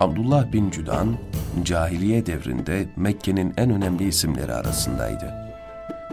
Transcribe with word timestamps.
Abdullah 0.00 0.52
bin 0.52 0.70
Cüdan, 0.70 1.16
cahiliye 1.64 2.26
devrinde 2.26 2.86
Mekke'nin 2.96 3.54
en 3.56 3.70
önemli 3.70 4.08
isimleri 4.08 4.54
arasındaydı. 4.54 5.34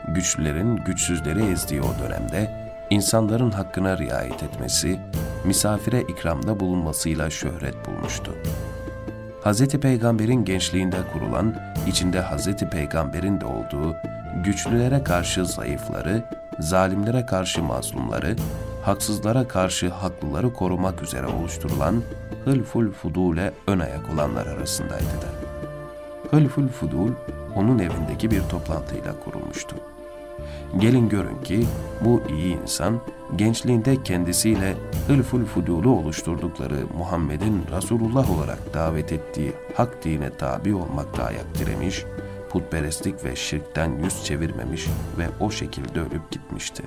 Güçlülerin 0.08 0.76
güçsüzleri 0.76 1.46
ezdiği 1.46 1.82
o 1.82 2.00
dönemde, 2.04 2.72
insanların 2.90 3.52
hakkına 3.52 3.98
riayet 3.98 4.44
etmesi, 4.44 5.00
misafire 5.46 6.02
ikramda 6.02 6.60
bulunmasıyla 6.60 7.30
şöhret 7.30 7.76
bulmuştu. 7.88 8.32
Hz. 9.44 9.68
Peygamber'in 9.68 10.46
gençliğinde 10.46 10.98
kurulan, 11.14 11.56
içinde 11.88 12.22
Hz. 12.22 12.56
Peygamber'in 12.56 13.42
de 13.42 13.46
olduğu, 13.46 13.96
güçlülere 14.44 15.04
karşı 15.04 15.46
zayıfları, 15.46 16.24
zalimlere 16.60 17.26
karşı 17.26 17.64
mazlumları, 17.64 18.36
haksızlara 18.84 19.48
karşı 19.48 19.90
haklıları 19.90 20.54
korumak 20.54 21.02
üzere 21.02 21.28
oluşturulan 21.28 22.04
Hılful 22.46 22.92
Fudul'e 22.92 23.54
ön 23.68 23.80
ayak 23.80 24.14
olanlar 24.14 24.48
arasındaydı 24.48 25.04
da. 25.04 25.44
Hılful 26.32 26.68
Fudul, 26.68 27.10
onun 27.56 27.80
evindeki 27.80 28.32
bir 28.32 28.42
toplantıyla 28.42 29.14
kurulmuştu. 29.26 29.76
Gelin 30.78 31.10
görün 31.10 31.42
ki 31.44 31.66
bu 32.02 32.22
iyi 32.30 32.62
insan 32.62 33.00
gençliğinde 33.36 34.04
kendisiyle 34.04 34.76
Hılful 35.08 35.46
Fudul'u 35.46 35.90
oluşturdukları 35.90 36.76
Muhammed'in 36.98 37.64
Resulullah 37.78 38.38
olarak 38.38 38.74
davet 38.74 39.12
ettiği 39.12 39.54
hak 39.76 40.04
dine 40.04 40.30
tabi 40.38 40.76
olmakta 40.76 41.24
ayak 41.24 41.60
diremiş, 41.60 42.06
putperestlik 42.50 43.24
ve 43.24 43.36
şirkten 43.36 43.92
yüz 44.04 44.24
çevirmemiş 44.24 44.88
ve 45.18 45.28
o 45.40 45.52
şekilde 45.52 46.00
ölüp 46.00 46.32
gitmişti. 46.32 46.84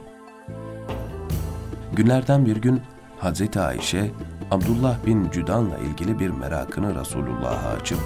Günlerden 1.96 2.46
bir 2.46 2.56
gün 2.56 2.80
Hazreti 3.18 3.60
Ayşe, 3.60 4.10
Abdullah 4.50 5.06
bin 5.06 5.30
Cüdan'la 5.30 5.78
ilgili 5.78 6.18
bir 6.18 6.30
merakını 6.30 7.00
Resulullah'a 7.00 7.68
açıp, 7.68 7.98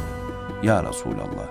Ya 0.62 0.82
Resulallah, 0.82 1.48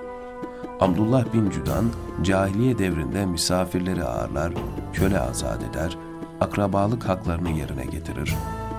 Abdullah 0.80 1.33
bin 1.33 1.49
Cüdan, 1.49 1.86
cahiliye 2.23 2.77
devrinde 2.77 3.25
misafirleri 3.25 4.03
ağırlar, 4.03 4.53
köle 4.94 5.19
azat 5.19 5.64
eder, 5.64 5.97
akrabalık 6.41 7.09
haklarını 7.09 7.49
yerine 7.49 7.86
getirir, 7.86 8.36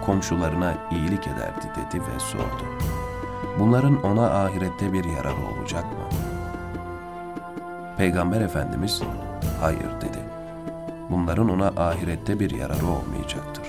komşularına 0.07 0.75
iyilik 0.91 1.27
ederdi 1.27 1.67
dedi 1.77 2.03
ve 2.03 2.19
sordu. 2.19 2.65
Bunların 3.59 4.03
ona 4.03 4.31
ahirette 4.31 4.93
bir 4.93 5.05
yararı 5.05 5.59
olacak 5.59 5.85
mı? 5.85 6.19
Peygamber 7.97 8.41
Efendimiz, 8.41 9.03
hayır 9.61 9.91
dedi. 10.01 10.40
Bunların 11.11 11.49
ona 11.49 11.67
ahirette 11.67 12.41
bir 12.41 12.51
yararı 12.51 12.87
olmayacaktır. 12.87 13.65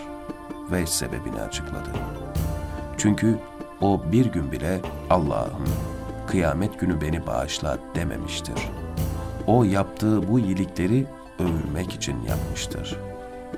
Ve 0.72 0.86
sebebini 0.86 1.42
açıkladı. 1.42 1.90
Çünkü 2.98 3.40
o 3.82 4.02
bir 4.12 4.26
gün 4.26 4.52
bile 4.52 4.82
Allah'ım 5.10 5.66
kıyamet 6.28 6.80
günü 6.80 7.02
beni 7.02 7.28
bağışla 7.28 7.78
dememiştir. 7.96 8.70
O 9.48 9.64
yaptığı 9.64 10.30
bu 10.30 10.40
iyilikleri 10.40 11.08
övülmek 11.40 11.94
için 11.94 12.24
yapmıştır. 12.24 12.98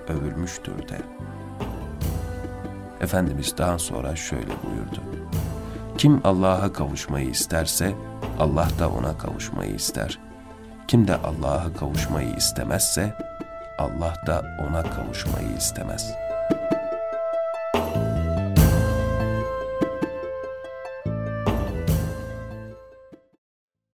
Övülmüştür 0.07 0.87
de. 0.87 1.01
Efendimiz 3.01 3.57
daha 3.57 3.79
sonra 3.79 4.15
şöyle 4.15 4.51
buyurdu. 4.63 5.01
Kim 5.97 6.21
Allah'a 6.23 6.73
kavuşmayı 6.73 7.29
isterse 7.29 7.93
Allah 8.39 8.67
da 8.79 8.89
ona 8.89 9.17
kavuşmayı 9.17 9.75
ister. 9.75 10.19
Kim 10.87 11.07
de 11.07 11.15
Allah'a 11.15 11.73
kavuşmayı 11.73 12.35
istemezse 12.35 13.17
Allah 13.77 14.13
da 14.25 14.41
ona 14.59 14.83
kavuşmayı 14.83 15.57
istemez.'' 15.57 16.22